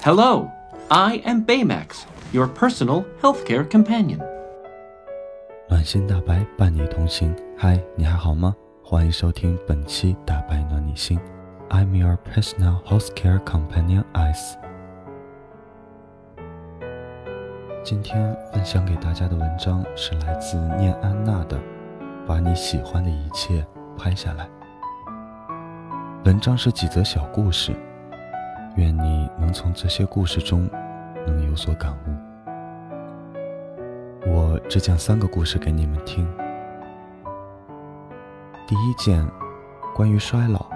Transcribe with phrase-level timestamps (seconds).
[0.00, 0.48] Hello,
[0.92, 4.20] I am Baymax, your personal healthcare companion.
[5.68, 8.54] 暖心大白伴你同行，嗨，你还好吗？
[8.84, 11.18] 欢迎收听本期大白暖你心
[11.70, 14.54] ，I'm your personal healthcare companion Ice。
[17.82, 21.56] 今天分享给大家的文章是来自念安娜的
[22.24, 23.66] 《把你喜欢的一切
[23.98, 24.46] 拍下来》。
[26.24, 27.74] 文章是几则小故事，
[28.76, 30.68] 愿你能从这些故事中
[31.26, 32.10] 能有所感悟。
[34.26, 36.28] 我只讲三个故事给你们听。
[38.66, 39.26] 第一件，
[39.94, 40.66] 关于衰老。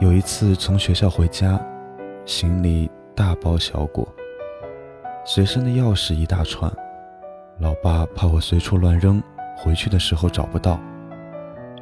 [0.00, 1.60] 有一次从学校回家，
[2.24, 4.08] 行李大包小裹，
[5.26, 6.72] 随身的钥匙一大串，
[7.58, 9.22] 老爸怕我随处乱扔，
[9.58, 10.80] 回去的时候找不到，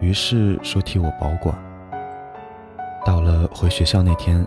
[0.01, 1.57] 于是说替我保管。
[3.09, 4.47] 到了回学校那天，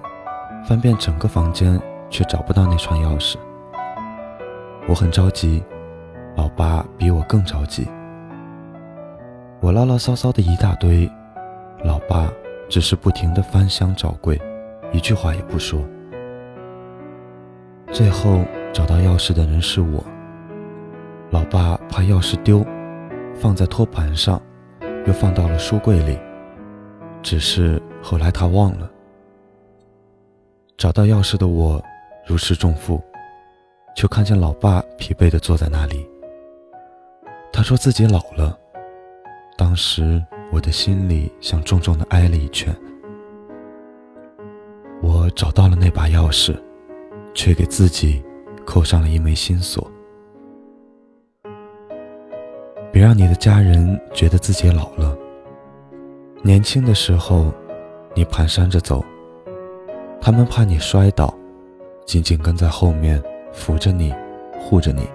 [0.64, 3.36] 翻遍整个房间，却找不到那串钥匙。
[4.88, 5.64] 我很着急，
[6.36, 7.88] 老爸比我更着急。
[9.62, 11.12] 我唠唠叨叨的一大堆，
[11.84, 12.32] 老爸
[12.70, 14.40] 只是不停的翻箱找柜，
[14.92, 15.82] 一句话也不说。
[17.92, 20.04] 最后找到钥匙的人是我。
[21.32, 22.64] 老爸怕钥匙丢，
[23.34, 24.40] 放在托盘上，
[25.08, 26.20] 又放到了书柜里，
[27.24, 28.90] 只是后来他忘了。
[30.78, 31.84] 找到钥匙的我
[32.26, 33.02] 如释重负。
[33.94, 36.08] 就看见老爸疲惫地坐在那里。
[37.52, 38.58] 他说自己老了。
[39.58, 42.74] 当时我的心里像重重的挨了一拳。
[45.04, 46.58] 我找到了那把钥匙，
[47.34, 48.24] 却给自己
[48.66, 49.92] 扣上了一枚新锁。
[52.94, 55.16] 别让你的家人觉得自己老了。
[56.42, 57.54] 年轻的时候，
[58.14, 59.04] 你蹒跚着走，
[60.20, 61.34] 他们怕你摔倒，
[62.06, 63.22] 紧紧跟在后面。
[63.54, 64.16] 扶着你，
[64.58, 65.10] 护着你。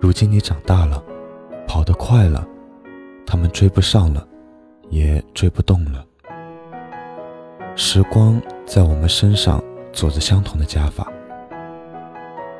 [0.00, 1.00] 如今你长大了，
[1.64, 2.44] 跑得快了，
[3.24, 4.26] 他们追不上了，
[4.88, 6.04] 也追不动了。
[7.76, 9.62] 时光在我们身上
[9.92, 11.06] 做着相同的加法，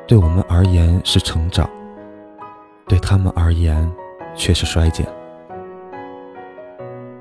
[0.07, 1.69] 对我们而言是成长，
[2.87, 3.91] 对他们而言
[4.37, 5.05] 却是衰减。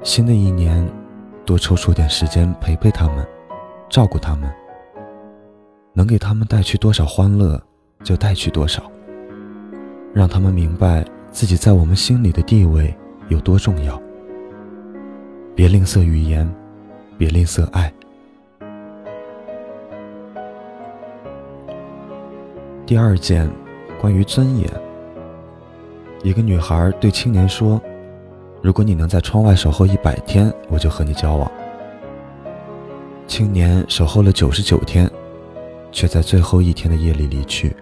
[0.05, 0.89] 新的一年，
[1.51, 3.27] 多抽出点时间陪陪他们，
[3.89, 4.49] 照顾他们。
[5.93, 7.61] 能给他们带去多少欢乐，
[8.05, 8.81] 就带去多少。
[10.15, 12.97] 让他们明白自己在我们心里的地位
[13.27, 14.01] 有多重要。
[15.57, 16.49] 别吝啬语言，
[17.19, 17.93] 别吝啬爱。
[22.87, 23.51] 第二件，
[24.01, 24.71] 关于尊严。
[26.23, 27.83] 一个女孩对青年说
[28.63, 31.51] ：“如果你能在窗外守候一百天，我就和你交往。”
[33.27, 35.11] 青年守候了九十九天。
[35.93, 37.75] 却在最后一天的夜里离去。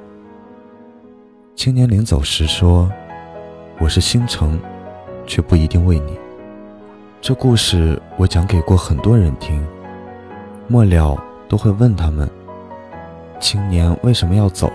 [1.55, 2.91] 青年临走时说
[3.79, 4.59] ：“我是星辰，
[5.27, 6.19] 却不一定为你。”
[7.21, 9.63] 这故事我讲给过很多人听，
[10.69, 11.19] 末了
[11.49, 12.27] 都会问他们
[13.39, 14.73] ：“青年为什么要走？”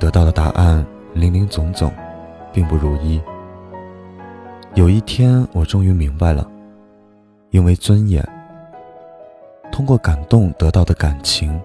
[0.00, 1.92] 得到的答案林林总总，
[2.52, 3.20] 并不如意。
[4.74, 6.50] 有一天，我终于明白了，
[7.50, 8.26] 因为尊严，
[9.70, 11.60] 通过感动得到的感情。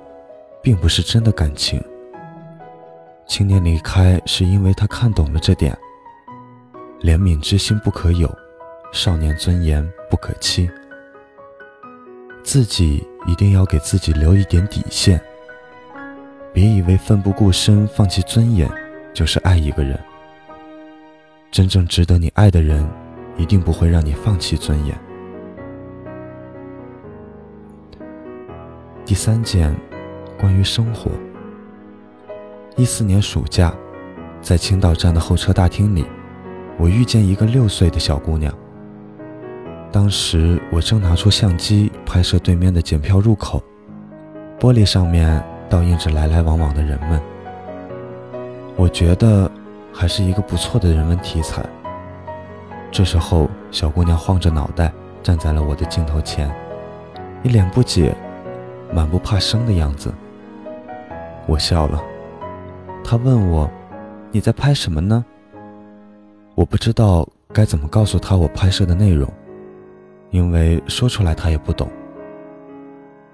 [0.67, 1.81] 并不是真的感情。
[3.25, 5.73] 青年离开是因为他看懂了这点：
[6.99, 8.29] 怜悯之心不可有，
[8.91, 10.69] 少年尊严不可欺。
[12.43, 15.21] 自己一定要给自己留一点底线。
[16.51, 18.69] 别以为奋不顾身放弃尊严
[19.13, 19.97] 就是爱一个人。
[21.57, 22.87] 真正值得你爱的人，
[23.35, 24.95] 一定不会让你放弃尊严。
[29.03, 29.75] 第三件。
[30.39, 31.09] 关于生活。
[32.75, 33.73] 一四年暑假，
[34.39, 36.05] 在青岛站的候车大厅里，
[36.77, 38.53] 我遇见一个六岁的小姑娘。
[39.91, 43.63] 当时我正拿出相机拍摄对面的检票入口，
[44.59, 47.19] 玻璃上面倒映着来来往往的人们。
[48.75, 49.49] 我觉得
[49.99, 51.65] 还是一个不错的人文题材。
[52.91, 56.47] 这时候，小姑娘晃着脑袋站在了我的镜头前，
[57.41, 58.15] 一脸不解、
[58.93, 60.13] 满不怕生的样子。
[61.47, 61.99] 我笑了，
[63.03, 63.67] 她问我
[64.31, 65.25] ：“你在拍什么呢？”
[66.53, 69.27] 我不知道该怎么告诉她我拍摄的内容，
[70.29, 71.89] 因为说出来她也不懂。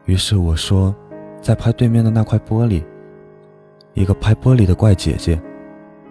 [0.05, 0.95] 于是我说
[1.43, 2.81] ：“在拍对面的那块玻璃。”
[3.93, 5.37] 一个拍玻璃的怪姐姐。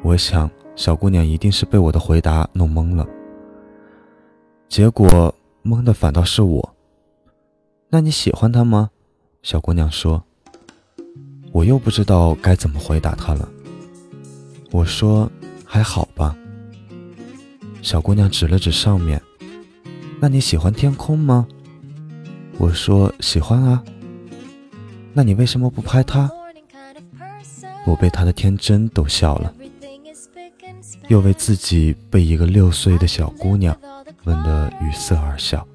[0.02, 3.06] 我想小姑娘一定是被我的回答弄懵了。
[4.68, 5.34] 结果
[5.64, 6.74] 懵的反倒是我。
[7.88, 8.90] 那你喜欢他吗？
[9.42, 10.22] 小姑娘说。
[11.52, 13.46] 我又不知道该怎么回答她了。
[14.70, 15.30] 我说
[15.64, 16.34] 还好吧。
[17.82, 19.20] 小姑娘指了指上面，
[20.18, 21.46] 那你喜欢天空吗？
[22.56, 23.84] 我说喜欢啊。
[25.12, 26.30] 那你为什么不拍它？
[27.86, 29.52] 我被她的天真逗笑了，
[31.08, 33.76] 又为自己被一个六岁的小姑娘
[34.24, 35.66] 问得语塞而笑。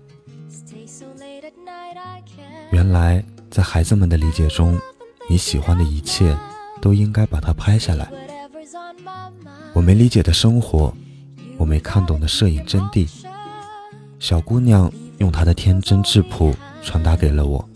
[2.71, 4.79] 原来，在孩子们的理解中，
[5.29, 6.37] 你喜欢的一切
[6.81, 8.09] 都应该把它拍下来。
[9.73, 10.93] 我没理解的生活，
[11.57, 13.07] 我没看懂的摄影真谛，
[14.19, 17.69] 小姑娘用她的天真质朴传达给了我。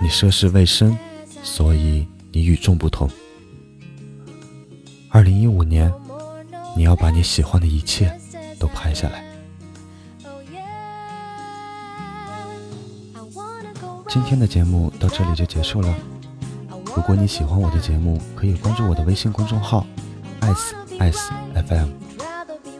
[0.00, 0.98] 你涉世未深，
[1.42, 3.08] 所以你与众不同。
[5.14, 5.92] 二零一五年，
[6.74, 8.18] 你要把你喜欢的一切
[8.58, 9.22] 都拍下来。
[14.08, 15.94] 今天的节目到这里就结束了。
[16.96, 19.86] 如果你喜欢我的节目，可以关注我的微信公众号
[20.40, 21.88] s s f m，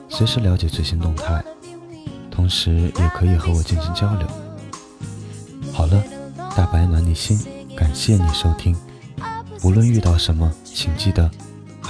[0.08, 1.44] 随时了解最新动态，
[2.30, 4.26] 同时也可以和我进行交流。
[5.70, 6.02] 好了，
[6.56, 7.38] 大白暖你心，
[7.76, 8.74] 感谢你收听。
[9.62, 11.30] 无论遇到什么，请记得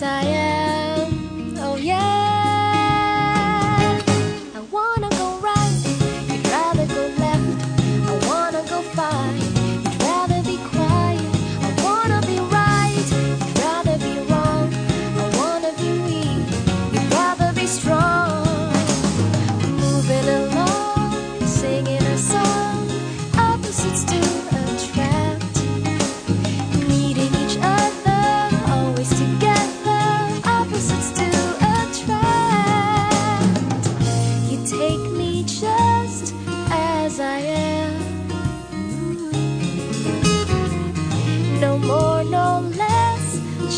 [0.00, 0.57] I am.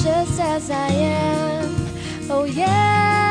[0.03, 1.75] precious as I am.
[2.31, 3.30] Oh, yeah.